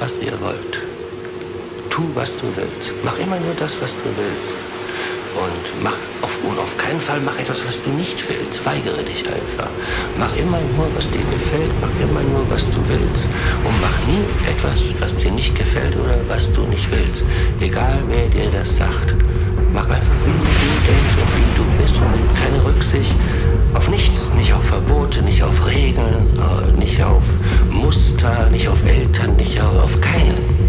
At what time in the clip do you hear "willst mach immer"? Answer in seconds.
2.56-3.38